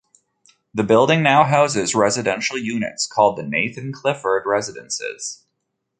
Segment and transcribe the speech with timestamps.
[0.73, 5.43] The building now houses residential units, called the Nathan Clifford Residences.